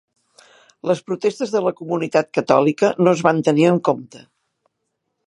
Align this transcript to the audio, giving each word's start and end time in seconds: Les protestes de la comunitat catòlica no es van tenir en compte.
Les 0.91 1.01
protestes 1.09 1.53
de 1.57 1.61
la 1.67 1.73
comunitat 1.81 2.31
catòlica 2.39 2.89
no 3.05 3.13
es 3.19 3.21
van 3.29 3.45
tenir 3.49 3.69
en 3.75 3.81
compte. 3.91 4.27